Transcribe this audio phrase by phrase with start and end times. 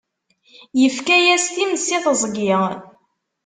[0.85, 2.53] Ifka-yas times i teẓgi.